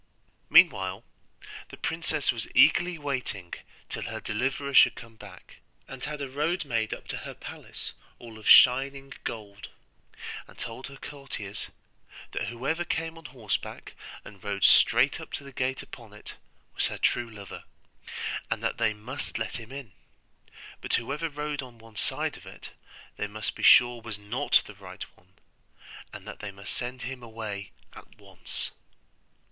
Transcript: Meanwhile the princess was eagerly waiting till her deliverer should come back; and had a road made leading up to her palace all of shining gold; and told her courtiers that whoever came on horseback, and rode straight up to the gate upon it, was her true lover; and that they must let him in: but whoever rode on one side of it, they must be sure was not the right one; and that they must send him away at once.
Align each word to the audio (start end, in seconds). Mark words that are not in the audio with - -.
Meanwhile 0.49 1.03
the 1.69 1.77
princess 1.77 2.31
was 2.31 2.47
eagerly 2.55 2.97
waiting 2.97 3.53
till 3.87 4.01
her 4.01 4.19
deliverer 4.19 4.73
should 4.73 4.95
come 4.95 5.15
back; 5.15 5.57
and 5.87 6.03
had 6.05 6.23
a 6.23 6.27
road 6.27 6.65
made 6.65 6.85
leading 6.91 6.97
up 6.97 7.07
to 7.09 7.17
her 7.17 7.35
palace 7.35 7.93
all 8.17 8.39
of 8.39 8.49
shining 8.49 9.13
gold; 9.23 9.69
and 10.47 10.57
told 10.57 10.87
her 10.87 10.95
courtiers 10.97 11.67
that 12.31 12.47
whoever 12.47 12.83
came 12.83 13.15
on 13.15 13.25
horseback, 13.25 13.93
and 14.25 14.43
rode 14.43 14.63
straight 14.63 15.21
up 15.21 15.31
to 15.33 15.43
the 15.43 15.51
gate 15.51 15.83
upon 15.83 16.13
it, 16.13 16.33
was 16.73 16.87
her 16.87 16.97
true 16.97 17.29
lover; 17.29 17.63
and 18.49 18.63
that 18.63 18.79
they 18.79 18.95
must 18.95 19.37
let 19.37 19.57
him 19.57 19.71
in: 19.71 19.91
but 20.81 20.95
whoever 20.95 21.29
rode 21.29 21.61
on 21.61 21.77
one 21.77 21.95
side 21.95 22.37
of 22.37 22.47
it, 22.47 22.71
they 23.17 23.27
must 23.27 23.53
be 23.53 23.61
sure 23.61 24.01
was 24.01 24.17
not 24.17 24.63
the 24.65 24.73
right 24.73 25.03
one; 25.15 25.33
and 26.11 26.25
that 26.27 26.39
they 26.39 26.49
must 26.49 26.73
send 26.75 27.03
him 27.03 27.21
away 27.21 27.69
at 27.93 28.17
once. 28.17 28.71